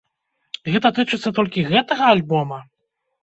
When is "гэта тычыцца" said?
0.75-1.31